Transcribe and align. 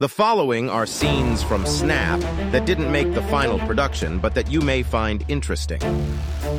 The 0.00 0.08
following 0.08 0.70
are 0.70 0.86
scenes 0.86 1.42
from 1.42 1.66
Snap 1.66 2.20
that 2.52 2.64
didn't 2.64 2.90
make 2.90 3.12
the 3.12 3.20
final 3.24 3.58
production, 3.58 4.18
but 4.18 4.34
that 4.34 4.50
you 4.50 4.62
may 4.62 4.82
find 4.82 5.22
interesting. 5.28 5.82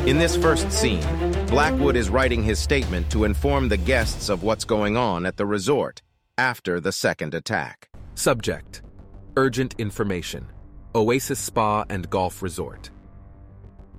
In 0.05 0.19
this 0.19 0.37
first 0.37 0.71
scene, 0.71 1.01
Blackwood 1.47 1.95
is 1.95 2.11
writing 2.11 2.43
his 2.43 2.59
statement 2.59 3.09
to 3.09 3.23
inform 3.23 3.67
the 3.67 3.77
guests 3.77 4.29
of 4.29 4.43
what's 4.43 4.63
going 4.63 4.95
on 4.95 5.25
at 5.25 5.37
the 5.37 5.47
resort 5.47 6.03
after 6.37 6.79
the 6.79 6.91
second 6.91 7.33
attack. 7.33 7.89
Subject 8.13 8.83
Urgent 9.35 9.73
information 9.79 10.45
Oasis 10.93 11.39
Spa 11.39 11.83
and 11.89 12.07
Golf 12.11 12.43
Resort. 12.43 12.91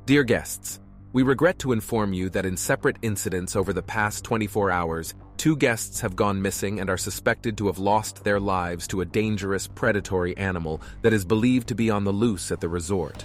Dear 0.06 0.22
guests, 0.22 0.78
we 1.12 1.22
regret 1.22 1.58
to 1.58 1.72
inform 1.72 2.14
you 2.14 2.30
that 2.30 2.46
in 2.46 2.56
separate 2.56 2.96
incidents 3.02 3.54
over 3.54 3.74
the 3.74 3.82
past 3.82 4.24
24 4.24 4.70
hours, 4.70 5.14
two 5.36 5.54
guests 5.56 6.00
have 6.00 6.16
gone 6.16 6.40
missing 6.40 6.80
and 6.80 6.88
are 6.88 6.96
suspected 6.96 7.58
to 7.58 7.66
have 7.66 7.78
lost 7.78 8.24
their 8.24 8.40
lives 8.40 8.86
to 8.88 9.02
a 9.02 9.04
dangerous 9.04 9.66
predatory 9.66 10.34
animal 10.38 10.80
that 11.02 11.12
is 11.12 11.24
believed 11.24 11.68
to 11.68 11.74
be 11.74 11.90
on 11.90 12.04
the 12.04 12.12
loose 12.12 12.50
at 12.50 12.60
the 12.60 12.68
resort. 12.68 13.24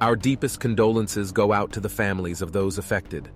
Our 0.00 0.16
deepest 0.16 0.58
condolences 0.58 1.30
go 1.30 1.52
out 1.52 1.70
to 1.72 1.80
the 1.80 1.88
families 1.88 2.40
of 2.40 2.52
those 2.52 2.78
affected. 2.78 3.28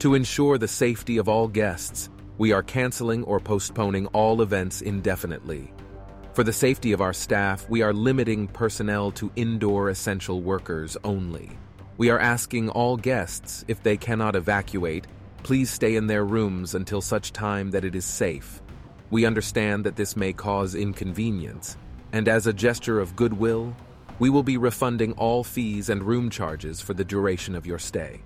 To 0.00 0.14
ensure 0.14 0.56
the 0.56 0.68
safety 0.68 1.16
of 1.16 1.28
all 1.28 1.48
guests, 1.48 2.10
we 2.38 2.52
are 2.52 2.62
canceling 2.62 3.24
or 3.24 3.40
postponing 3.40 4.06
all 4.08 4.40
events 4.40 4.82
indefinitely. 4.82 5.72
For 6.34 6.44
the 6.44 6.52
safety 6.52 6.92
of 6.92 7.00
our 7.00 7.14
staff, 7.14 7.68
we 7.68 7.82
are 7.82 7.94
limiting 7.94 8.46
personnel 8.46 9.10
to 9.12 9.32
indoor 9.34 9.88
essential 9.88 10.42
workers 10.42 10.96
only. 11.02 11.58
We 11.98 12.10
are 12.10 12.18
asking 12.18 12.68
all 12.68 12.98
guests, 12.98 13.64
if 13.68 13.82
they 13.82 13.96
cannot 13.96 14.36
evacuate, 14.36 15.06
please 15.42 15.70
stay 15.70 15.96
in 15.96 16.06
their 16.06 16.26
rooms 16.26 16.74
until 16.74 17.00
such 17.00 17.32
time 17.32 17.70
that 17.70 17.86
it 17.86 17.94
is 17.94 18.04
safe. 18.04 18.60
We 19.10 19.24
understand 19.24 19.84
that 19.84 19.96
this 19.96 20.14
may 20.14 20.34
cause 20.34 20.74
inconvenience, 20.74 21.78
and 22.12 22.28
as 22.28 22.46
a 22.46 22.52
gesture 22.52 23.00
of 23.00 23.16
goodwill, 23.16 23.74
we 24.18 24.28
will 24.28 24.42
be 24.42 24.58
refunding 24.58 25.12
all 25.12 25.42
fees 25.42 25.88
and 25.88 26.02
room 26.02 26.28
charges 26.28 26.82
for 26.82 26.92
the 26.92 27.04
duration 27.04 27.54
of 27.54 27.66
your 27.66 27.78
stay. 27.78 28.20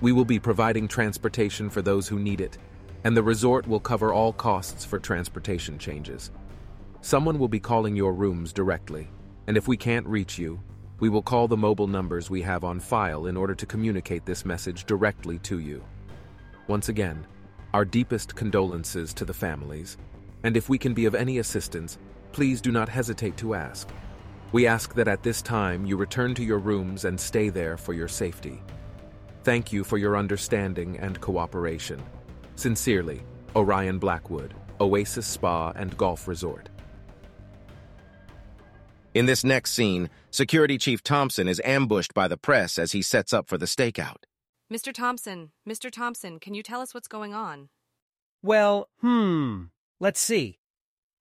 We 0.00 0.12
will 0.12 0.24
be 0.24 0.38
providing 0.38 0.88
transportation 0.88 1.68
for 1.68 1.82
those 1.82 2.08
who 2.08 2.18
need 2.18 2.40
it, 2.40 2.56
and 3.04 3.14
the 3.14 3.22
resort 3.22 3.66
will 3.66 3.80
cover 3.80 4.10
all 4.10 4.32
costs 4.32 4.86
for 4.86 4.98
transportation 4.98 5.78
changes. 5.78 6.30
Someone 7.02 7.38
will 7.38 7.48
be 7.48 7.60
calling 7.60 7.94
your 7.94 8.14
rooms 8.14 8.54
directly, 8.54 9.08
and 9.46 9.56
if 9.58 9.68
we 9.68 9.76
can't 9.76 10.06
reach 10.06 10.38
you, 10.38 10.60
we 10.98 11.08
will 11.08 11.22
call 11.22 11.46
the 11.46 11.56
mobile 11.56 11.86
numbers 11.86 12.30
we 12.30 12.40
have 12.42 12.64
on 12.64 12.80
file 12.80 13.26
in 13.26 13.36
order 13.36 13.54
to 13.54 13.66
communicate 13.66 14.24
this 14.24 14.44
message 14.44 14.84
directly 14.84 15.38
to 15.40 15.58
you. 15.58 15.84
Once 16.68 16.88
again, 16.88 17.26
our 17.74 17.84
deepest 17.84 18.34
condolences 18.34 19.12
to 19.12 19.24
the 19.24 19.34
families, 19.34 19.98
and 20.42 20.56
if 20.56 20.68
we 20.68 20.78
can 20.78 20.94
be 20.94 21.04
of 21.04 21.14
any 21.14 21.38
assistance, 21.38 21.98
please 22.32 22.60
do 22.60 22.72
not 22.72 22.88
hesitate 22.88 23.36
to 23.36 23.54
ask. 23.54 23.88
We 24.52 24.66
ask 24.66 24.94
that 24.94 25.08
at 25.08 25.22
this 25.22 25.42
time 25.42 25.84
you 25.84 25.96
return 25.96 26.34
to 26.36 26.44
your 26.44 26.58
rooms 26.58 27.04
and 27.04 27.20
stay 27.20 27.50
there 27.50 27.76
for 27.76 27.92
your 27.92 28.08
safety. 28.08 28.62
Thank 29.44 29.72
you 29.72 29.84
for 29.84 29.98
your 29.98 30.16
understanding 30.16 30.98
and 30.98 31.20
cooperation. 31.20 32.02
Sincerely, 32.54 33.22
Orion 33.54 33.98
Blackwood, 33.98 34.54
Oasis 34.80 35.26
Spa 35.26 35.72
and 35.76 35.96
Golf 35.96 36.26
Resort. 36.26 36.68
In 39.14 39.24
this 39.24 39.44
next 39.44 39.72
scene, 39.72 40.10
Security 40.36 40.76
Chief 40.76 41.02
Thompson 41.02 41.48
is 41.48 41.62
ambushed 41.64 42.12
by 42.12 42.28
the 42.28 42.36
press 42.36 42.78
as 42.78 42.92
he 42.92 43.00
sets 43.00 43.32
up 43.32 43.48
for 43.48 43.56
the 43.56 43.64
stakeout. 43.64 44.24
Mr. 44.70 44.92
Thompson, 44.92 45.50
Mr. 45.66 45.90
Thompson, 45.90 46.38
can 46.38 46.52
you 46.52 46.62
tell 46.62 46.82
us 46.82 46.92
what's 46.92 47.08
going 47.08 47.32
on? 47.32 47.70
Well, 48.42 48.90
hmm. 49.00 49.62
Let's 49.98 50.20
see. 50.20 50.58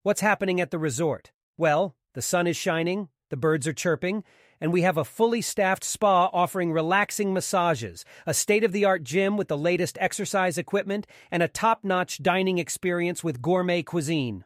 What's 0.04 0.20
happening 0.20 0.60
at 0.60 0.70
the 0.70 0.78
resort? 0.78 1.32
Well, 1.58 1.96
the 2.14 2.22
sun 2.22 2.46
is 2.46 2.58
shining, 2.58 3.08
the 3.30 3.38
birds 3.38 3.66
are 3.68 3.74
chirping, 3.74 4.26
and 4.60 4.74
we 4.74 4.82
have 4.82 4.98
a 4.98 5.06
fully 5.06 5.42
staffed 5.42 5.86
spa 5.86 6.30
offering 6.34 6.74
relaxing 6.74 7.34
massages, 7.34 8.04
a 8.26 8.34
state 8.34 8.66
of 8.66 8.74
the 8.74 8.84
art 8.84 9.06
gym 9.06 9.38
with 9.38 9.48
the 9.48 9.58
latest 9.58 9.98
exercise 10.02 10.58
equipment, 10.58 11.08
and 11.31 11.42
a 11.42 11.48
top 11.48 11.86
notch 11.86 12.22
dining 12.22 12.58
experience 12.58 13.24
with 13.24 13.42
gourmet 13.42 13.81
cuisine. 13.81 14.44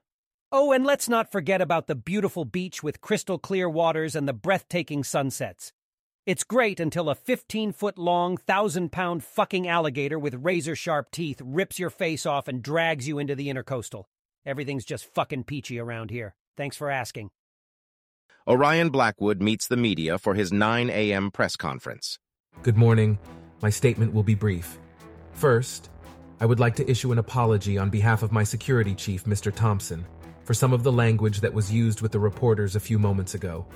Oh, 0.52 0.72
and 0.72 0.84
let's 0.84 1.08
not 1.08 1.32
forget 1.32 1.62
about 1.62 1.86
the 1.86 1.94
beautiful 1.94 2.44
beach 2.44 2.82
with 2.82 3.02
crystal 3.02 3.38
clear 3.38 3.70
waters 3.70 4.16
and 4.16 4.28
the 4.28 4.34
breathtaking 4.34 5.04
sunsets. 5.04 5.72
It's 6.26 6.44
great 6.44 6.80
until 6.80 7.08
a 7.08 7.14
15 7.14 7.72
foot 7.72 8.00
long, 8.00 8.36
thousand 8.36 8.92
pound 8.92 9.24
fucking 9.24 9.68
alligator 9.68 10.18
with 10.18 10.44
razor 10.44 10.76
sharp 10.76 11.12
teeth 11.12 11.40
rips 11.46 11.78
your 11.78 11.92
face 11.92 12.26
off 12.26 12.48
and 12.48 12.64
drags 12.64 13.08
you 13.08 13.20
into 13.20 13.36
the 13.36 13.48
intercoastal. 13.48 14.06
Everything's 14.44 14.86
just 14.86 15.06
fucking 15.14 15.44
peachy 15.44 15.78
around 15.78 16.10
here. 16.10 16.36
Thanks 16.58 16.76
for 16.76 16.90
asking. 16.90 17.30
Orion 18.48 18.90
Blackwood 18.90 19.44
meets 19.44 19.68
the 19.68 19.78
media 19.78 20.18
for 20.18 20.34
his 20.34 20.52
9 20.52 20.90
a.m. 20.90 21.30
press 21.30 21.56
conference. 21.56 22.18
Good 22.64 22.76
morning. 22.76 23.20
My 23.62 23.70
statement 23.70 24.16
will 24.16 24.24
be 24.24 24.34
brief. 24.34 24.80
First, 25.34 25.92
I 26.40 26.48
would 26.48 26.60
like 26.60 26.76
to 26.78 26.90
issue 26.90 27.12
an 27.12 27.20
apology 27.20 27.78
on 27.78 27.92
behalf 27.92 28.24
of 28.24 28.32
my 28.32 28.44
security 28.44 28.96
chief, 28.96 29.26
Mr. 29.26 29.54
Thompson 29.54 30.08
for 30.50 30.56
some 30.56 30.74
of 30.74 30.82
the 30.82 30.92
language 30.92 31.42
that 31.42 31.54
was 31.54 31.72
used 31.72 32.02
with 32.02 32.12
the 32.12 32.20
reporters 32.20 32.76
a 32.76 32.80
few 32.80 32.98
moments 32.98 33.36
ago. 33.36 33.68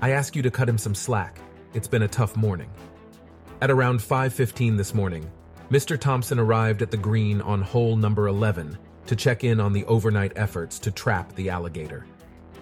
I 0.00 0.12
ask 0.12 0.36
you 0.36 0.42
to 0.42 0.52
cut 0.52 0.68
him 0.68 0.78
some 0.78 0.94
slack. 0.94 1.40
It's 1.74 1.88
been 1.88 2.02
a 2.02 2.06
tough 2.06 2.36
morning. 2.36 2.70
At 3.60 3.72
around 3.72 4.00
5:15 4.00 4.76
this 4.76 4.94
morning, 4.94 5.28
Mr. 5.68 5.98
Thompson 5.98 6.38
arrived 6.38 6.80
at 6.80 6.92
the 6.92 6.96
green 6.96 7.40
on 7.40 7.60
hole 7.60 7.96
number 7.96 8.28
11 8.28 8.78
to 9.06 9.16
check 9.16 9.42
in 9.42 9.58
on 9.58 9.72
the 9.72 9.84
overnight 9.86 10.30
efforts 10.36 10.78
to 10.78 10.92
trap 10.92 11.34
the 11.34 11.50
alligator. 11.50 12.06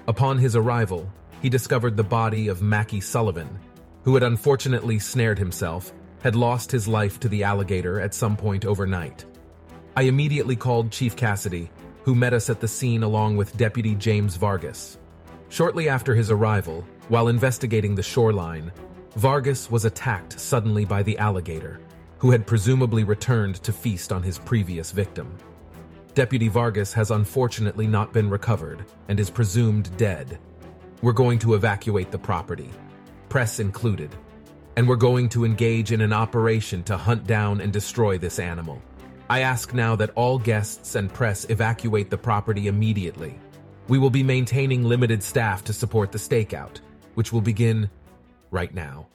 Upon 0.08 0.38
his 0.38 0.56
arrival, 0.56 1.06
he 1.42 1.50
discovered 1.50 1.98
the 1.98 2.02
body 2.02 2.48
of 2.48 2.62
Mackie 2.62 3.02
Sullivan, 3.02 3.58
who 4.04 4.14
had 4.14 4.22
unfortunately 4.22 4.98
snared 4.98 5.38
himself, 5.38 5.92
had 6.22 6.34
lost 6.34 6.72
his 6.72 6.88
life 6.88 7.20
to 7.20 7.28
the 7.28 7.44
alligator 7.44 8.00
at 8.00 8.14
some 8.14 8.38
point 8.38 8.64
overnight. 8.64 9.26
I 9.94 10.04
immediately 10.04 10.56
called 10.56 10.90
Chief 10.90 11.14
Cassidy 11.14 11.68
who 12.04 12.14
met 12.14 12.34
us 12.34 12.50
at 12.50 12.60
the 12.60 12.68
scene 12.68 13.02
along 13.02 13.36
with 13.36 13.56
Deputy 13.56 13.94
James 13.94 14.36
Vargas. 14.36 14.98
Shortly 15.48 15.88
after 15.88 16.14
his 16.14 16.30
arrival, 16.30 16.84
while 17.08 17.28
investigating 17.28 17.94
the 17.94 18.02
shoreline, 18.02 18.70
Vargas 19.16 19.70
was 19.70 19.84
attacked 19.84 20.38
suddenly 20.38 20.84
by 20.84 21.02
the 21.02 21.16
alligator, 21.18 21.80
who 22.18 22.30
had 22.30 22.46
presumably 22.46 23.04
returned 23.04 23.56
to 23.62 23.72
feast 23.72 24.12
on 24.12 24.22
his 24.22 24.38
previous 24.38 24.92
victim. 24.92 25.36
Deputy 26.14 26.48
Vargas 26.48 26.92
has 26.92 27.10
unfortunately 27.10 27.86
not 27.86 28.12
been 28.12 28.28
recovered 28.30 28.84
and 29.08 29.18
is 29.18 29.30
presumed 29.30 29.94
dead. 29.96 30.38
We're 31.02 31.12
going 31.12 31.38
to 31.40 31.54
evacuate 31.54 32.10
the 32.10 32.18
property, 32.18 32.70
press 33.28 33.60
included, 33.60 34.14
and 34.76 34.88
we're 34.88 34.96
going 34.96 35.28
to 35.30 35.44
engage 35.44 35.92
in 35.92 36.00
an 36.00 36.12
operation 36.12 36.82
to 36.84 36.96
hunt 36.96 37.26
down 37.26 37.60
and 37.60 37.72
destroy 37.72 38.18
this 38.18 38.38
animal. 38.38 38.80
I 39.34 39.40
ask 39.40 39.74
now 39.74 39.96
that 39.96 40.10
all 40.14 40.38
guests 40.38 40.94
and 40.94 41.12
press 41.12 41.44
evacuate 41.50 42.08
the 42.08 42.16
property 42.16 42.68
immediately. 42.68 43.34
We 43.88 43.98
will 43.98 44.08
be 44.08 44.22
maintaining 44.22 44.84
limited 44.84 45.24
staff 45.24 45.64
to 45.64 45.72
support 45.72 46.12
the 46.12 46.18
stakeout, 46.18 46.78
which 47.14 47.32
will 47.32 47.40
begin 47.40 47.90
right 48.52 48.72
now. 48.72 49.08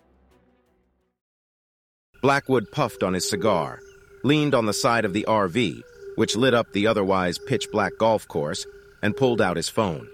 Blackwood 2.21 2.69
puffed 2.69 3.01
on 3.01 3.13
his 3.13 3.29
cigar, 3.29 3.79
leaned 4.25 4.53
on 4.53 4.65
the 4.65 4.73
side 4.73 5.05
of 5.05 5.13
the 5.13 5.23
RV, 5.25 5.81
which 6.17 6.35
lit 6.35 6.53
up 6.53 6.73
the 6.73 6.85
otherwise 6.85 7.39
pitch 7.47 7.67
black 7.71 7.93
golf 7.97 8.27
course, 8.27 8.65
and 9.01 9.15
pulled 9.15 9.39
out 9.39 9.55
his 9.55 9.69
phone. 9.69 10.05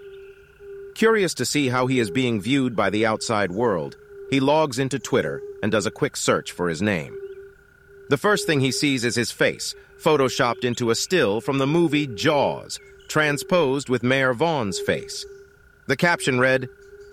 Curious 0.94 1.34
to 1.34 1.44
see 1.44 1.68
how 1.68 1.88
he 1.88 1.98
is 1.98 2.12
being 2.12 2.40
viewed 2.40 2.76
by 2.76 2.90
the 2.90 3.04
outside 3.04 3.50
world, 3.50 3.96
he 4.30 4.38
logs 4.38 4.78
into 4.78 5.00
Twitter 5.00 5.42
and 5.64 5.72
does 5.72 5.86
a 5.86 5.90
quick 5.90 6.16
search 6.16 6.52
for 6.52 6.68
his 6.68 6.80
name. 6.80 7.12
The 8.08 8.16
first 8.16 8.46
thing 8.46 8.60
he 8.60 8.70
sees 8.70 9.04
is 9.04 9.16
his 9.16 9.32
face, 9.32 9.74
photoshopped 10.00 10.64
into 10.64 10.90
a 10.90 10.94
still 10.94 11.40
from 11.40 11.58
the 11.58 11.66
movie 11.66 12.06
Jaws, 12.06 12.78
transposed 13.08 13.88
with 13.88 14.02
Mayor 14.02 14.32
Vaughn's 14.32 14.78
face. 14.78 15.24
The 15.88 15.96
caption 15.96 16.38
read, 16.38 16.68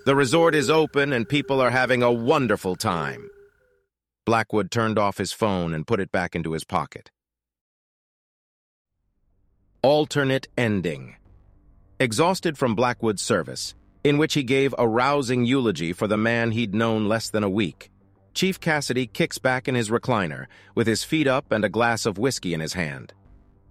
The 0.06 0.16
resort 0.16 0.54
is 0.54 0.70
open 0.70 1.14
and 1.14 1.28
people 1.28 1.62
are 1.62 1.72
having 1.72 2.04
a 2.04 2.12
wonderful 2.12 2.76
time. 2.76 3.30
Blackwood 4.26 4.72
turned 4.72 5.00
off 5.00 5.18
his 5.18 5.34
phone 5.34 5.74
and 5.74 5.88
put 5.88 6.00
it 6.00 6.12
back 6.12 6.36
into 6.36 6.54
his 6.54 6.64
pocket. 6.64 7.10
Alternate 9.82 10.48
ending. 10.58 11.16
Exhausted 12.00 12.58
from 12.58 12.76
Blackwood's 12.76 13.22
service, 13.22 13.76
in 14.04 14.18
which 14.18 14.34
he 14.34 14.44
gave 14.44 14.74
a 14.78 14.88
rousing 14.88 15.46
eulogy 15.46 15.92
for 15.92 16.08
the 16.08 16.18
man 16.18 16.52
he'd 16.52 16.74
known 16.74 17.08
less 17.08 17.30
than 17.30 17.44
a 17.44 17.50
week, 17.50 17.90
Chief 18.34 18.60
Cassidy 18.60 19.08
kicks 19.08 19.38
back 19.38 19.68
in 19.68 19.76
his 19.76 19.90
recliner, 19.90 20.48
with 20.74 20.88
his 20.88 21.04
feet 21.04 21.28
up 21.28 21.52
and 21.52 21.64
a 21.64 21.70
glass 21.70 22.06
of 22.06 22.18
whiskey 22.18 22.54
in 22.54 22.60
his 22.60 22.74
hand. 22.74 23.14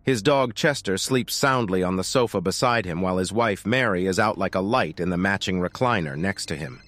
His 0.04 0.22
dog 0.22 0.54
Chester 0.54 0.98
sleeps 0.98 1.34
soundly 1.34 1.82
on 1.82 1.96
the 1.96 2.04
sofa 2.04 2.40
beside 2.40 2.84
him 2.84 3.00
while 3.00 3.18
his 3.18 3.32
wife 3.32 3.64
Mary 3.64 4.06
is 4.06 4.18
out 4.18 4.38
like 4.38 4.54
a 4.54 4.60
light 4.60 4.98
in 4.98 5.10
the 5.10 5.16
matching 5.16 5.60
recliner 5.60 6.16
next 6.16 6.46
to 6.46 6.56
him. 6.56 6.80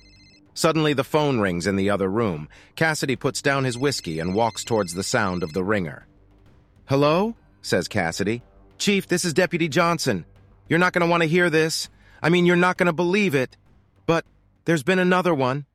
Suddenly 0.54 0.92
the 0.94 1.04
phone 1.04 1.40
rings 1.40 1.66
in 1.66 1.76
the 1.76 1.90
other 1.90 2.08
room. 2.08 2.48
Cassidy 2.76 3.16
puts 3.16 3.42
down 3.42 3.64
his 3.64 3.78
whiskey 3.78 4.20
and 4.20 4.34
walks 4.34 4.64
towards 4.64 4.94
the 4.94 5.02
sound 5.02 5.42
of 5.42 5.52
the 5.52 5.64
ringer. 5.64 6.06
Hello? 6.86 7.34
says 7.62 7.88
Cassidy. 7.88 8.42
Chief, 8.78 9.06
this 9.06 9.24
is 9.24 9.32
Deputy 9.32 9.68
Johnson. 9.68 10.24
You're 10.68 10.78
not 10.78 10.92
going 10.92 11.06
to 11.06 11.10
want 11.10 11.22
to 11.22 11.28
hear 11.28 11.50
this. 11.50 11.88
I 12.22 12.28
mean, 12.28 12.46
you're 12.46 12.56
not 12.56 12.76
going 12.76 12.86
to 12.86 12.92
believe 12.92 13.34
it, 13.34 13.56
but 14.06 14.24
there's 14.64 14.82
been 14.82 14.98
another 14.98 15.34
one. 15.34 15.66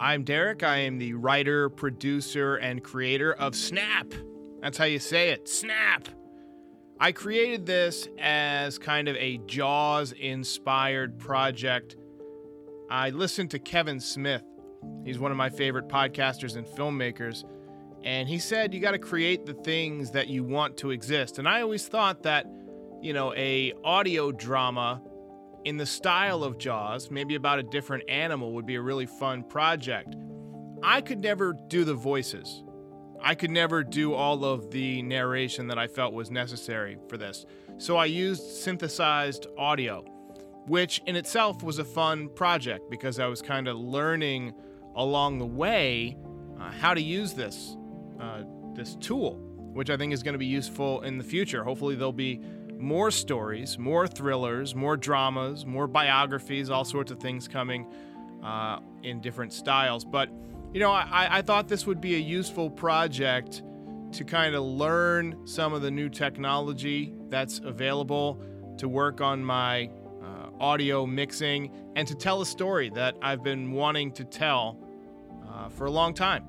I'm 0.00 0.22
Derek. 0.22 0.62
I 0.62 0.76
am 0.78 0.98
the 0.98 1.14
writer, 1.14 1.68
producer, 1.68 2.54
and 2.54 2.84
creator 2.84 3.32
of 3.32 3.56
Snap. 3.56 4.06
That's 4.62 4.78
how 4.78 4.84
you 4.84 5.00
say 5.00 5.30
it 5.30 5.48
Snap. 5.48 6.06
I 7.00 7.10
created 7.10 7.66
this 7.66 8.08
as 8.16 8.78
kind 8.78 9.08
of 9.08 9.16
a 9.16 9.38
Jaws 9.46 10.12
inspired 10.12 11.18
project. 11.18 11.96
I 12.88 13.10
listened 13.10 13.50
to 13.50 13.58
Kevin 13.58 13.98
Smith. 13.98 14.44
He's 15.04 15.18
one 15.18 15.32
of 15.32 15.36
my 15.36 15.50
favorite 15.50 15.88
podcasters 15.88 16.56
and 16.56 16.64
filmmakers. 16.64 17.42
And 18.04 18.28
he 18.28 18.38
said 18.38 18.72
you 18.72 18.78
got 18.80 18.92
to 18.92 19.00
create 19.00 19.46
the 19.46 19.54
things 19.54 20.12
that 20.12 20.28
you 20.28 20.44
want 20.44 20.76
to 20.76 20.92
exist. 20.92 21.40
And 21.40 21.48
I 21.48 21.60
always 21.60 21.88
thought 21.88 22.22
that, 22.22 22.46
you 23.02 23.12
know, 23.12 23.34
a 23.34 23.72
audio 23.82 24.30
drama 24.30 25.02
in 25.64 25.76
the 25.76 25.86
style 25.86 26.44
of 26.44 26.58
Jaws, 26.58 27.10
maybe 27.10 27.34
about 27.34 27.58
a 27.58 27.62
different 27.62 28.08
animal, 28.08 28.52
would 28.52 28.66
be 28.66 28.76
a 28.76 28.82
really 28.82 29.06
fun 29.06 29.42
project. 29.42 30.16
I 30.82 31.00
could 31.00 31.20
never 31.20 31.54
do 31.68 31.84
the 31.84 31.94
voices. 31.94 32.62
I 33.20 33.34
could 33.34 33.50
never 33.50 33.82
do 33.82 34.14
all 34.14 34.44
of 34.44 34.70
the 34.70 35.02
narration 35.02 35.66
that 35.68 35.78
I 35.78 35.88
felt 35.88 36.14
was 36.14 36.30
necessary 36.30 36.98
for 37.08 37.16
this. 37.16 37.46
So 37.78 37.96
I 37.96 38.06
used 38.06 38.42
synthesized 38.42 39.46
audio, 39.56 40.02
which 40.66 41.02
in 41.06 41.16
itself 41.16 41.62
was 41.62 41.78
a 41.78 41.84
fun 41.84 42.28
project 42.28 42.90
because 42.90 43.18
I 43.18 43.26
was 43.26 43.42
kind 43.42 43.66
of 43.66 43.76
learning 43.76 44.54
along 44.94 45.38
the 45.38 45.46
way 45.46 46.16
uh, 46.60 46.70
how 46.70 46.94
to 46.94 47.00
use 47.00 47.34
this 47.34 47.76
uh, 48.20 48.42
this 48.74 48.96
tool, 48.96 49.34
which 49.72 49.90
I 49.90 49.96
think 49.96 50.12
is 50.12 50.22
going 50.22 50.34
to 50.34 50.38
be 50.38 50.46
useful 50.46 51.02
in 51.02 51.18
the 51.18 51.24
future. 51.24 51.64
Hopefully, 51.64 51.94
there'll 51.94 52.12
be 52.12 52.40
more 52.78 53.10
stories, 53.10 53.78
more 53.78 54.06
thrillers, 54.06 54.74
more 54.74 54.96
dramas, 54.96 55.66
more 55.66 55.86
biographies, 55.86 56.70
all 56.70 56.84
sorts 56.84 57.10
of 57.10 57.18
things 57.20 57.48
coming 57.48 57.86
uh, 58.42 58.78
in 59.02 59.20
different 59.20 59.52
styles. 59.52 60.04
But, 60.04 60.30
you 60.72 60.80
know, 60.80 60.90
I, 60.90 61.38
I 61.38 61.42
thought 61.42 61.68
this 61.68 61.86
would 61.86 62.00
be 62.00 62.14
a 62.14 62.18
useful 62.18 62.70
project 62.70 63.62
to 64.12 64.24
kind 64.24 64.54
of 64.54 64.62
learn 64.62 65.46
some 65.46 65.72
of 65.72 65.82
the 65.82 65.90
new 65.90 66.08
technology 66.08 67.14
that's 67.28 67.60
available, 67.64 68.42
to 68.78 68.88
work 68.88 69.20
on 69.20 69.44
my 69.44 69.90
uh, 70.22 70.48
audio 70.60 71.04
mixing, 71.04 71.70
and 71.96 72.06
to 72.08 72.14
tell 72.14 72.40
a 72.40 72.46
story 72.46 72.90
that 72.90 73.16
I've 73.20 73.42
been 73.42 73.72
wanting 73.72 74.12
to 74.12 74.24
tell 74.24 74.78
uh, 75.46 75.68
for 75.68 75.86
a 75.86 75.90
long 75.90 76.14
time. 76.14 76.44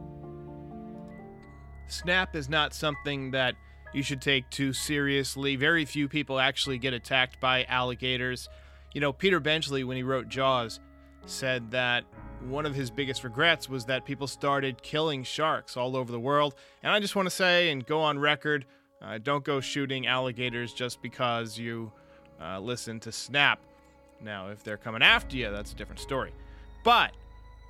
Snap 1.87 2.35
is 2.35 2.49
not 2.49 2.73
something 2.73 3.31
that 3.31 3.55
you 3.93 4.03
should 4.03 4.21
take 4.21 4.49
too 4.49 4.73
seriously. 4.73 5.55
Very 5.55 5.85
few 5.85 6.07
people 6.07 6.39
actually 6.39 6.77
get 6.77 6.93
attacked 6.93 7.39
by 7.39 7.63
alligators. 7.65 8.49
You 8.93 9.01
know, 9.01 9.13
Peter 9.13 9.39
Benchley, 9.39 9.83
when 9.83 9.97
he 9.97 10.03
wrote 10.03 10.29
Jaws, 10.29 10.79
said 11.25 11.71
that 11.71 12.05
one 12.47 12.65
of 12.65 12.73
his 12.73 12.89
biggest 12.89 13.23
regrets 13.23 13.67
was 13.67 13.85
that 13.85 14.05
people 14.05 14.27
started 14.27 14.81
killing 14.81 15.23
sharks 15.23 15.75
all 15.75 15.95
over 15.95 16.11
the 16.11 16.19
world. 16.19 16.55
And 16.83 16.91
I 16.91 16.99
just 16.99 17.15
want 17.15 17.25
to 17.25 17.35
say 17.35 17.69
and 17.69 17.85
go 17.85 18.01
on 18.01 18.17
record 18.17 18.65
uh, 19.01 19.17
don't 19.17 19.43
go 19.43 19.61
shooting 19.61 20.07
alligators 20.07 20.73
just 20.73 21.01
because 21.01 21.57
you 21.57 21.91
uh, 22.41 22.59
listen 22.59 22.99
to 23.01 23.11
Snap. 23.11 23.59
Now, 24.21 24.49
if 24.49 24.63
they're 24.63 24.77
coming 24.77 25.01
after 25.01 25.37
you, 25.37 25.49
that's 25.51 25.71
a 25.71 25.75
different 25.75 26.01
story. 26.01 26.31
But 26.83 27.11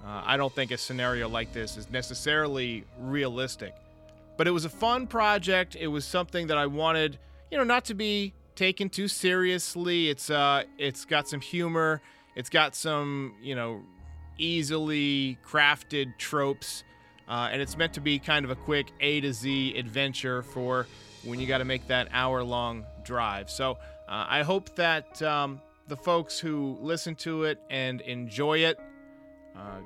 uh, 0.04 0.24
I 0.25 0.38
don't 0.38 0.54
think 0.54 0.71
a 0.71 0.77
scenario 0.77 1.30
like 1.30 1.54
this 1.54 1.77
is 1.77 1.89
necessarily 1.92 2.83
realistic. 3.00 3.75
But 4.39 4.47
it 4.47 4.51
was 4.51 4.63
a 4.63 4.69
fun 4.69 5.06
project. 5.06 5.75
It 5.77 5.88
was 5.88 6.06
something 6.06 6.47
that 6.47 6.57
I 6.57 6.65
wanted, 6.65 7.19
you 7.51 7.57
know, 7.57 7.65
not 7.65 7.83
to 7.86 7.94
be 7.94 8.33
taken 8.56 8.88
too 8.88 9.09
seriously. 9.09 10.07
It's 10.07 10.30
uh 10.30 10.63
it's 10.77 11.03
got 11.03 11.27
some 11.27 11.41
humor. 11.41 12.01
It's 12.38 12.50
got 12.50 12.74
some, 12.74 13.36
you 13.41 13.53
know, 13.53 13.81
easily 14.38 15.38
crafted 15.45 16.18
tropes. 16.18 16.86
Uh, 17.27 17.50
and 17.51 17.62
it's 17.62 17.75
meant 17.75 17.91
to 17.95 18.00
be 18.00 18.18
kind 18.18 18.45
of 18.45 18.50
a 18.50 18.56
quick 18.56 18.94
A 19.01 19.19
to 19.19 19.33
Z 19.33 19.77
adventure 19.77 20.42
for 20.42 20.88
when 21.25 21.42
you 21.42 21.45
got 21.45 21.57
to 21.57 21.65
make 21.65 21.85
that 21.88 22.07
hour 22.13 22.42
long 22.42 22.85
drive. 23.03 23.50
So 23.50 23.74
uh, 24.07 24.25
I 24.30 24.44
hope 24.44 24.74
that 24.75 25.21
um, 25.21 25.59
the 25.89 25.97
folks 25.97 26.39
who 26.39 26.77
listen 26.80 27.13
to 27.15 27.44
it 27.44 27.59
and 27.69 28.00
enjoy 28.00 28.59
it 28.59 28.80
uh, 29.53 29.80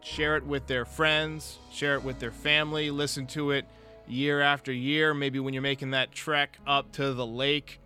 share 0.00 0.38
it 0.38 0.46
with 0.46 0.66
their 0.66 0.86
friends, 0.86 1.58
share 1.70 1.94
it 1.96 2.02
with 2.02 2.18
their 2.20 2.32
family, 2.32 2.90
listen 2.90 3.26
to 3.26 3.50
it 3.50 3.66
year 4.06 4.40
after 4.40 4.72
year, 4.72 5.14
maybe 5.14 5.38
when 5.38 5.54
you're 5.54 5.62
making 5.62 5.90
that 5.92 6.12
trek 6.12 6.58
up 6.66 6.92
to 6.92 7.14
the 7.14 7.26
lake. 7.26 7.80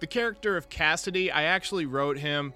The 0.00 0.06
character 0.06 0.56
of 0.56 0.68
Cassidy, 0.68 1.30
I 1.30 1.44
actually 1.44 1.86
wrote 1.86 2.18
him 2.18 2.52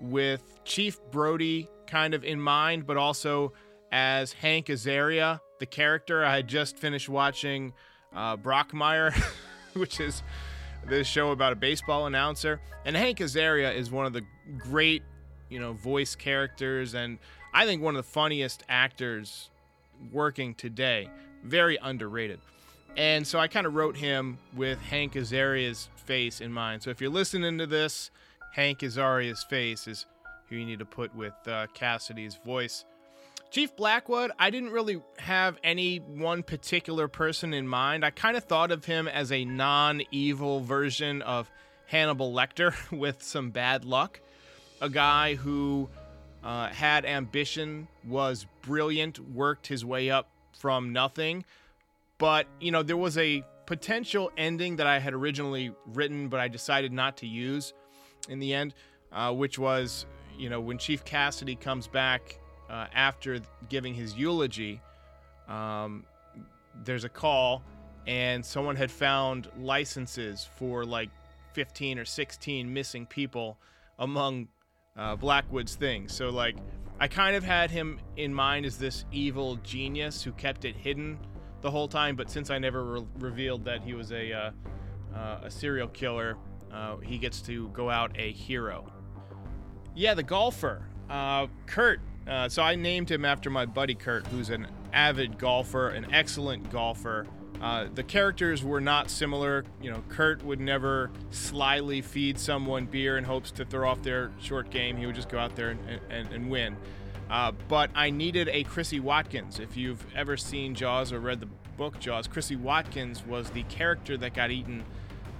with 0.00 0.60
Chief 0.64 0.98
Brody 1.10 1.68
kind 1.86 2.14
of 2.14 2.24
in 2.24 2.40
mind, 2.40 2.86
but 2.86 2.96
also 2.96 3.52
as 3.92 4.32
Hank 4.32 4.66
Azaria, 4.66 5.40
the 5.58 5.66
character. 5.66 6.24
I 6.24 6.36
had 6.36 6.48
just 6.48 6.76
finished 6.76 7.08
watching 7.08 7.72
uh, 8.14 8.36
Brockmire, 8.36 9.12
which 9.74 10.00
is 10.00 10.22
this 10.86 11.06
show 11.06 11.30
about 11.30 11.52
a 11.52 11.56
baseball 11.56 12.06
announcer. 12.06 12.60
And 12.84 12.96
Hank 12.96 13.18
Azaria 13.18 13.74
is 13.74 13.90
one 13.90 14.06
of 14.06 14.12
the 14.12 14.24
great, 14.58 15.02
you 15.48 15.58
know, 15.58 15.72
voice 15.72 16.14
characters 16.14 16.94
and 16.94 17.18
I 17.52 17.66
think 17.66 17.82
one 17.82 17.96
of 17.96 18.04
the 18.04 18.10
funniest 18.10 18.62
actors 18.68 19.50
working 20.12 20.54
today 20.54 21.08
very 21.44 21.78
underrated. 21.80 22.40
And 22.96 23.26
so 23.26 23.38
I 23.38 23.48
kind 23.48 23.66
of 23.66 23.74
wrote 23.74 23.96
him 23.96 24.38
with 24.54 24.80
Hank 24.82 25.16
Azaria's 25.16 25.88
face 25.96 26.40
in 26.40 26.52
mind. 26.52 26.82
So 26.82 26.90
if 26.90 27.00
you're 27.00 27.10
listening 27.10 27.58
to 27.58 27.66
this, 27.66 28.10
Hank 28.52 28.82
Azaria's 28.82 29.44
face 29.44 29.86
is 29.86 30.06
who 30.48 30.56
you 30.56 30.64
need 30.64 30.80
to 30.80 30.84
put 30.84 31.14
with 31.14 31.34
uh, 31.46 31.68
Cassidy's 31.72 32.36
voice. 32.44 32.84
Chief 33.50 33.74
Blackwood, 33.74 34.30
I 34.38 34.50
didn't 34.50 34.70
really 34.70 35.02
have 35.18 35.58
any 35.64 35.98
one 35.98 36.42
particular 36.42 37.08
person 37.08 37.52
in 37.52 37.66
mind. 37.66 38.04
I 38.04 38.10
kind 38.10 38.36
of 38.36 38.44
thought 38.44 38.70
of 38.70 38.84
him 38.84 39.08
as 39.08 39.32
a 39.32 39.44
non 39.44 40.02
evil 40.10 40.60
version 40.60 41.22
of 41.22 41.50
Hannibal 41.86 42.32
Lecter 42.32 42.74
with 42.96 43.22
some 43.22 43.50
bad 43.50 43.84
luck. 43.84 44.20
A 44.80 44.88
guy 44.88 45.34
who 45.34 45.88
uh, 46.42 46.68
had 46.68 47.04
ambition, 47.04 47.88
was 48.06 48.46
brilliant, 48.62 49.18
worked 49.32 49.66
his 49.66 49.84
way 49.84 50.10
up 50.10 50.28
from 50.58 50.92
nothing. 50.92 51.44
But, 52.18 52.46
you 52.60 52.70
know, 52.70 52.82
there 52.82 52.96
was 52.96 53.16
a 53.18 53.44
potential 53.66 54.30
ending 54.36 54.76
that 54.76 54.86
I 54.86 54.98
had 54.98 55.14
originally 55.14 55.72
written, 55.86 56.28
but 56.28 56.40
I 56.40 56.48
decided 56.48 56.92
not 56.92 57.16
to 57.18 57.26
use 57.26 57.72
in 58.28 58.38
the 58.38 58.52
end, 58.52 58.74
uh, 59.12 59.32
which 59.32 59.58
was, 59.58 60.06
you 60.38 60.50
know, 60.50 60.60
when 60.60 60.78
Chief 60.78 61.04
Cassidy 61.04 61.56
comes 61.56 61.86
back 61.86 62.38
uh, 62.68 62.86
after 62.94 63.40
giving 63.68 63.94
his 63.94 64.14
eulogy, 64.14 64.80
um, 65.48 66.04
there's 66.84 67.04
a 67.04 67.08
call, 67.08 67.62
and 68.06 68.44
someone 68.44 68.76
had 68.76 68.90
found 68.90 69.48
licenses 69.58 70.48
for 70.56 70.84
like 70.84 71.10
15 71.52 71.98
or 71.98 72.04
16 72.04 72.72
missing 72.72 73.06
people 73.06 73.58
among 73.98 74.48
uh, 74.96 75.16
Blackwood's 75.16 75.74
thing. 75.74 76.08
So, 76.08 76.30
like, 76.30 76.56
I 76.98 77.08
kind 77.08 77.34
of 77.34 77.44
had 77.44 77.70
him 77.70 77.98
in 78.16 78.34
mind 78.34 78.66
as 78.66 78.76
this 78.78 79.04
evil 79.10 79.56
genius 79.56 80.22
who 80.22 80.32
kept 80.32 80.64
it 80.64 80.76
hidden 80.76 81.18
the 81.62 81.70
whole 81.70 81.88
time, 81.88 82.16
but 82.16 82.30
since 82.30 82.50
I 82.50 82.58
never 82.58 82.84
re- 82.84 83.06
revealed 83.18 83.64
that 83.64 83.82
he 83.82 83.94
was 83.94 84.12
a 84.12 84.32
uh, 84.32 84.50
uh, 85.14 85.40
a 85.44 85.50
serial 85.50 85.88
killer, 85.88 86.36
uh, 86.72 86.96
he 86.98 87.18
gets 87.18 87.40
to 87.42 87.68
go 87.68 87.90
out 87.90 88.12
a 88.16 88.32
hero. 88.32 88.86
Yeah, 89.94 90.14
the 90.14 90.22
golfer, 90.22 90.86
uh, 91.08 91.48
Kurt. 91.66 92.00
Uh, 92.28 92.48
so 92.48 92.62
I 92.62 92.76
named 92.76 93.10
him 93.10 93.24
after 93.24 93.50
my 93.50 93.66
buddy 93.66 93.94
Kurt, 93.94 94.26
who's 94.28 94.50
an 94.50 94.68
avid 94.92 95.38
golfer, 95.38 95.88
an 95.88 96.12
excellent 96.12 96.70
golfer. 96.70 97.26
Uh, 97.60 97.88
the 97.94 98.02
characters 98.02 98.64
were 98.64 98.80
not 98.80 99.10
similar. 99.10 99.64
You 99.82 99.90
know, 99.90 100.02
Kurt 100.08 100.42
would 100.44 100.60
never 100.60 101.10
slyly 101.30 102.00
feed 102.00 102.38
someone 102.38 102.86
beer 102.86 103.18
in 103.18 103.24
hopes 103.24 103.50
to 103.52 103.64
throw 103.64 103.88
off 103.88 104.02
their 104.02 104.30
short 104.40 104.70
game. 104.70 104.96
He 104.96 105.06
would 105.06 105.14
just 105.14 105.28
go 105.28 105.38
out 105.38 105.56
there 105.56 105.70
and, 105.70 106.00
and, 106.08 106.32
and 106.32 106.50
win. 106.50 106.76
Uh, 107.28 107.52
but 107.68 107.90
I 107.94 108.10
needed 108.10 108.48
a 108.48 108.64
Chrissy 108.64 108.98
Watkins. 108.98 109.60
If 109.60 109.76
you've 109.76 110.04
ever 110.16 110.36
seen 110.36 110.74
Jaws 110.74 111.12
or 111.12 111.20
read 111.20 111.40
the 111.40 111.48
book 111.76 112.00
Jaws, 112.00 112.26
Chrissy 112.26 112.56
Watkins 112.56 113.24
was 113.26 113.50
the 113.50 113.62
character 113.64 114.16
that 114.16 114.34
got 114.34 114.50
eaten 114.50 114.82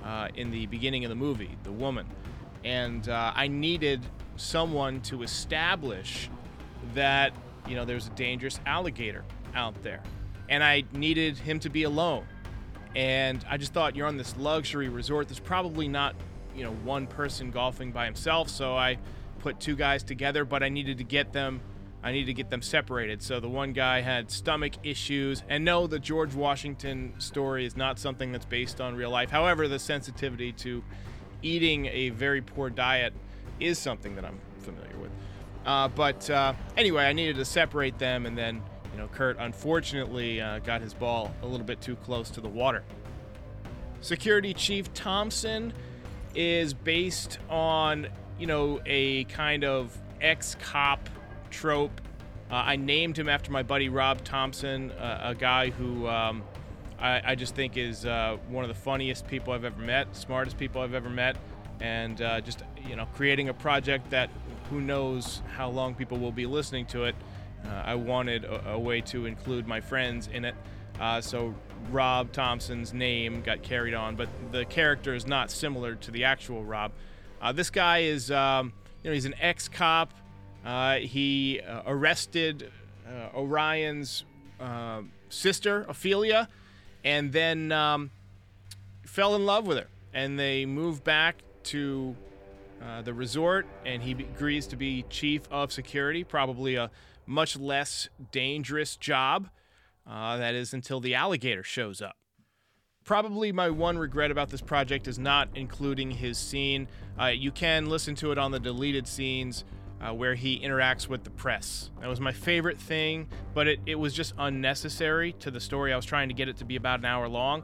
uh, 0.04 0.28
in 0.34 0.50
the 0.50 0.66
beginning 0.66 1.04
of 1.04 1.08
the 1.08 1.16
movie, 1.16 1.56
the 1.62 1.72
woman. 1.72 2.06
And 2.64 3.08
uh, 3.08 3.32
I 3.34 3.48
needed 3.48 4.04
someone 4.36 5.00
to 5.02 5.22
establish 5.22 6.30
that, 6.94 7.32
you 7.66 7.74
know, 7.74 7.84
there's 7.84 8.06
a 8.06 8.10
dangerous 8.10 8.60
alligator 8.66 9.24
out 9.54 9.82
there 9.82 10.02
and 10.50 10.62
I 10.62 10.84
needed 10.92 11.38
him 11.38 11.58
to 11.60 11.70
be 11.70 11.84
alone. 11.84 12.26
And 12.94 13.42
I 13.48 13.56
just 13.56 13.72
thought 13.72 13.96
you're 13.96 14.08
on 14.08 14.16
this 14.16 14.36
luxury 14.36 14.88
resort. 14.88 15.28
There's 15.28 15.40
probably 15.40 15.88
not, 15.88 16.14
you 16.54 16.64
know, 16.64 16.72
one 16.72 17.06
person 17.06 17.50
golfing 17.50 17.92
by 17.92 18.04
himself. 18.04 18.50
So 18.50 18.76
I 18.76 18.98
put 19.38 19.60
two 19.60 19.76
guys 19.76 20.02
together, 20.02 20.44
but 20.44 20.62
I 20.62 20.68
needed 20.68 20.98
to 20.98 21.04
get 21.04 21.32
them 21.32 21.62
I 22.02 22.12
needed 22.12 22.26
to 22.26 22.34
get 22.34 22.48
them 22.48 22.62
separated. 22.62 23.22
So 23.22 23.40
the 23.40 23.48
one 23.48 23.72
guy 23.72 24.00
had 24.00 24.30
stomach 24.30 24.72
issues. 24.82 25.42
And 25.48 25.64
no, 25.64 25.86
the 25.86 25.98
George 25.98 26.34
Washington 26.34 27.12
story 27.18 27.66
is 27.66 27.76
not 27.76 27.98
something 27.98 28.32
that's 28.32 28.46
based 28.46 28.80
on 28.80 28.94
real 28.94 29.10
life. 29.10 29.30
However, 29.30 29.68
the 29.68 29.78
sensitivity 29.78 30.52
to 30.52 30.82
eating 31.42 31.86
a 31.86 32.10
very 32.10 32.40
poor 32.40 32.70
diet 32.70 33.12
is 33.58 33.78
something 33.78 34.14
that 34.14 34.24
I'm 34.24 34.40
familiar 34.60 34.96
with. 34.96 35.10
Uh, 35.66 35.88
but 35.88 36.28
uh, 36.30 36.54
anyway, 36.76 37.04
I 37.04 37.12
needed 37.12 37.36
to 37.36 37.44
separate 37.44 37.98
them, 37.98 38.24
and 38.24 38.36
then 38.36 38.62
you 38.92 38.98
know 38.98 39.08
Kurt 39.08 39.36
unfortunately 39.38 40.40
uh, 40.40 40.58
got 40.60 40.80
his 40.80 40.94
ball 40.94 41.32
a 41.42 41.46
little 41.46 41.66
bit 41.66 41.80
too 41.80 41.96
close 41.96 42.30
to 42.30 42.40
the 42.40 42.48
water. 42.48 42.82
Security 44.00 44.54
Chief 44.54 44.92
Thompson 44.94 45.72
is 46.34 46.72
based 46.74 47.38
on 47.48 48.08
you 48.38 48.46
know 48.46 48.80
a 48.86 49.24
kind 49.24 49.64
of 49.64 49.96
ex-cop 50.20 51.08
trope. 51.50 52.00
Uh, 52.50 52.54
I 52.54 52.76
named 52.76 53.18
him 53.18 53.28
after 53.28 53.52
my 53.52 53.62
buddy 53.62 53.88
Rob 53.88 54.24
Thompson, 54.24 54.90
uh, 54.92 55.20
a 55.22 55.34
guy 55.34 55.70
who 55.70 56.08
um, 56.08 56.42
I, 56.98 57.22
I, 57.24 57.34
just 57.36 57.54
think 57.54 57.76
is 57.76 58.04
uh, 58.04 58.38
one 58.48 58.64
of 58.64 58.68
the 58.68 58.74
funniest 58.74 59.28
people 59.28 59.52
I've 59.52 59.64
ever 59.64 59.80
met, 59.80 60.16
smartest 60.16 60.58
people 60.58 60.82
I've 60.82 60.94
ever 60.94 61.10
met, 61.10 61.36
and 61.80 62.18
just 62.18 62.62
you 62.88 62.96
know 62.96 63.06
creating 63.14 63.50
a 63.50 63.54
project 63.54 64.10
that 64.10 64.30
who 64.70 64.80
knows 64.80 65.42
how 65.56 65.68
long 65.68 65.94
people 65.94 66.18
will 66.18 66.32
be 66.32 66.46
listening 66.46 66.86
to 66.86 67.04
it. 67.04 67.14
Uh, 67.64 67.82
I 67.84 67.94
wanted 67.94 68.44
a, 68.44 68.72
a, 68.72 68.78
way 68.78 69.00
to 69.02 69.26
include 69.26 69.66
my 69.66 69.80
friends 69.80 70.28
in 70.32 70.44
it. 70.44 70.54
Uh, 70.98 71.20
so 71.20 71.54
Rob 71.90 72.32
Thompson's 72.32 72.92
name 72.92 73.42
got 73.42 73.62
carried 73.62 73.94
on, 73.94 74.16
but 74.16 74.28
the 74.52 74.64
character 74.64 75.14
is 75.14 75.26
not 75.26 75.50
similar 75.50 75.94
to 75.96 76.10
the 76.10 76.24
actual 76.24 76.64
Rob. 76.64 76.92
Uh, 77.40 77.52
this 77.52 77.70
guy 77.70 77.98
is, 77.98 78.30
um, 78.30 78.72
you 79.02 79.10
know, 79.10 79.14
he's 79.14 79.24
an 79.24 79.34
ex-cop. 79.40 80.12
Uh, 80.64 80.96
he 80.96 81.60
uh, 81.60 81.82
arrested 81.86 82.70
uh, 83.08 83.36
Orion's 83.36 84.24
sister 85.30 85.86
Ophelia, 85.88 86.48
and 87.02 87.32
then 87.32 87.72
um, 87.72 88.10
fell 89.06 89.34
in 89.34 89.46
love 89.46 89.66
with 89.66 89.78
her, 89.78 89.86
and 90.12 90.38
they 90.38 90.66
moved 90.66 91.02
back 91.02 91.36
to 91.64 92.14
the 93.04 93.14
resort, 93.14 93.66
and 93.86 94.02
he 94.02 94.12
agrees 94.12 94.66
to 94.66 94.76
be 94.76 95.04
chief 95.08 95.42
of 95.50 95.72
security. 95.72 96.24
Probably 96.24 96.74
a 96.74 96.90
much 97.30 97.56
less 97.56 98.08
dangerous 98.32 98.96
job. 98.96 99.48
Uh, 100.06 100.36
that 100.36 100.54
is 100.54 100.74
until 100.74 101.00
the 101.00 101.14
alligator 101.14 101.62
shows 101.62 102.02
up. 102.02 102.16
Probably 103.04 103.52
my 103.52 103.70
one 103.70 103.96
regret 103.96 104.30
about 104.30 104.50
this 104.50 104.60
project 104.60 105.06
is 105.08 105.18
not 105.18 105.48
including 105.54 106.10
his 106.10 106.36
scene. 106.36 106.88
Uh, 107.18 107.26
you 107.26 107.50
can 107.52 107.88
listen 107.88 108.14
to 108.16 108.32
it 108.32 108.38
on 108.38 108.50
the 108.50 108.58
deleted 108.58 109.06
scenes 109.06 109.64
uh, 110.00 110.12
where 110.12 110.34
he 110.34 110.58
interacts 110.60 111.08
with 111.08 111.24
the 111.24 111.30
press. 111.30 111.90
That 112.00 112.08
was 112.08 112.20
my 112.20 112.32
favorite 112.32 112.78
thing, 112.78 113.28
but 113.54 113.68
it, 113.68 113.80
it 113.86 113.94
was 113.94 114.12
just 114.12 114.34
unnecessary 114.38 115.32
to 115.34 115.50
the 115.50 115.60
story. 115.60 115.92
I 115.92 115.96
was 115.96 116.06
trying 116.06 116.28
to 116.28 116.34
get 116.34 116.48
it 116.48 116.56
to 116.58 116.64
be 116.64 116.76
about 116.76 116.98
an 116.98 117.04
hour 117.04 117.28
long. 117.28 117.62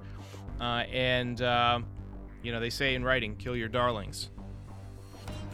Uh, 0.61 0.85
and, 0.93 1.41
uh, 1.43 1.81
you 2.43 2.53
know, 2.53 2.61
they 2.61 2.71
say 2.71 2.95
in 2.95 3.05
writing, 3.05 3.37
kill 3.37 3.57
your 3.57 3.69
darlings. 3.69 4.31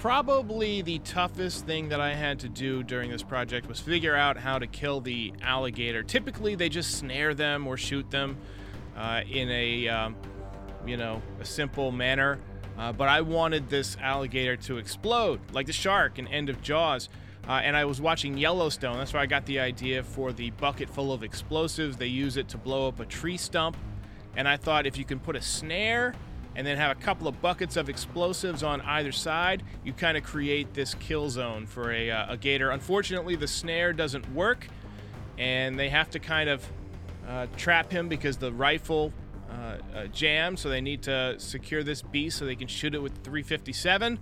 Probably 0.02 0.82
the 0.82 0.98
toughest 0.98 1.64
thing 1.64 1.90
that 1.90 2.00
I 2.00 2.12
had 2.12 2.40
to 2.40 2.48
do 2.48 2.82
during 2.82 3.12
this 3.12 3.22
project 3.22 3.68
was 3.68 3.78
figure 3.78 4.16
out 4.16 4.36
how 4.36 4.58
to 4.58 4.66
kill 4.66 5.00
the 5.00 5.32
alligator. 5.42 6.02
Typically, 6.02 6.56
they 6.56 6.68
just 6.68 6.98
snare 6.98 7.34
them 7.34 7.68
or 7.68 7.76
shoot 7.76 8.10
them 8.10 8.36
uh, 8.96 9.20
in 9.30 9.48
a, 9.48 9.86
um, 9.86 10.16
you 10.84 10.96
know, 10.96 11.22
a 11.40 11.44
simple 11.44 11.92
manner. 11.92 12.40
Uh, 12.76 12.92
but 12.92 13.08
I 13.08 13.20
wanted 13.20 13.68
this 13.68 13.96
alligator 14.00 14.56
to 14.56 14.78
explode, 14.78 15.38
like 15.52 15.66
the 15.66 15.72
shark 15.72 16.18
in 16.18 16.26
End 16.26 16.48
of 16.48 16.60
Jaws. 16.62 17.08
Uh, 17.46 17.60
and 17.62 17.76
I 17.76 17.84
was 17.84 18.00
watching 18.00 18.36
Yellowstone. 18.36 18.96
That's 18.98 19.12
where 19.12 19.22
I 19.22 19.26
got 19.26 19.46
the 19.46 19.60
idea 19.60 20.02
for 20.02 20.32
the 20.32 20.50
bucket 20.50 20.90
full 20.90 21.12
of 21.12 21.22
explosives. 21.22 21.96
They 21.96 22.08
use 22.08 22.36
it 22.36 22.48
to 22.48 22.58
blow 22.58 22.88
up 22.88 22.98
a 22.98 23.06
tree 23.06 23.36
stump. 23.36 23.76
And 24.34 24.48
I 24.48 24.56
thought 24.56 24.84
if 24.84 24.98
you 24.98 25.04
can 25.04 25.20
put 25.20 25.36
a 25.36 25.40
snare 25.40 26.12
and 26.54 26.66
then 26.66 26.76
have 26.76 26.96
a 26.96 27.00
couple 27.00 27.26
of 27.26 27.40
buckets 27.40 27.76
of 27.76 27.88
explosives 27.88 28.62
on 28.62 28.80
either 28.82 29.12
side, 29.12 29.62
you 29.84 29.92
kind 29.92 30.16
of 30.16 30.22
create 30.22 30.74
this 30.74 30.94
kill 30.94 31.30
zone 31.30 31.66
for 31.66 31.90
a, 31.92 32.10
uh, 32.10 32.32
a 32.32 32.36
gator. 32.36 32.70
Unfortunately, 32.70 33.36
the 33.36 33.48
snare 33.48 33.92
doesn't 33.92 34.30
work, 34.34 34.66
and 35.38 35.78
they 35.78 35.88
have 35.88 36.10
to 36.10 36.18
kind 36.18 36.48
of 36.48 36.66
uh, 37.26 37.46
trap 37.56 37.90
him 37.90 38.08
because 38.08 38.36
the 38.36 38.52
rifle 38.52 39.12
uh, 39.50 39.76
uh 39.94 40.06
jammed, 40.06 40.58
so 40.58 40.68
they 40.68 40.80
need 40.80 41.02
to 41.02 41.38
secure 41.38 41.82
this 41.82 42.02
beast 42.02 42.38
so 42.38 42.44
they 42.44 42.56
can 42.56 42.68
shoot 42.68 42.94
it 42.94 43.02
with 43.02 43.12
357. 43.22 44.18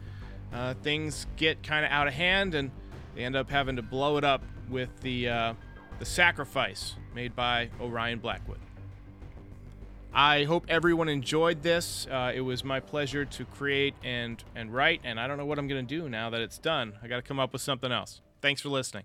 Uh, 0.53 0.75
things 0.83 1.27
get 1.37 1.63
kind 1.63 1.85
of 1.85 1.91
out 1.93 2.09
of 2.09 2.15
hand, 2.15 2.55
and 2.55 2.71
they 3.15 3.25
end 3.25 3.37
up 3.37 3.51
having 3.51 3.77
to 3.77 3.83
blow 3.83 4.17
it 4.17 4.25
up 4.25 4.43
with 4.69 4.89
the, 5.01 5.29
uh, 5.29 5.55
the 5.99 6.05
sacrifice 6.05 6.97
made 7.15 7.35
by 7.35 7.71
Orion 7.81 8.19
Blackwood. 8.19 8.59
I 10.13 10.45
hope 10.45 10.67
everyone 10.69 11.09
enjoyed 11.09 11.63
this. 11.63 12.07
Uh, 12.11 12.33
it 12.35 12.41
was 12.41 12.65
my 12.65 12.81
pleasure 12.81 13.25
to 13.25 13.45
create 13.45 13.95
and 14.03 14.43
and 14.57 14.75
write, 14.75 15.01
and 15.05 15.21
I 15.21 15.29
don't 15.29 15.39
know 15.39 15.47
what 15.47 15.59
I'm 15.59 15.69
to 15.87 15.97
do 15.97 16.09
now 16.09 16.31
that 16.31 16.41
it's 16.41 16.59
done. 16.59 16.95
I 17.03 17.07
got 17.07 17.17
to 17.17 17.23
come 17.23 17.39
up 17.39 17.53
with 17.53 17.63
something 17.63 17.93
else. 17.93 18.21
Thanks 18.41 18.61
for 18.61 18.71
listening. 18.71 19.05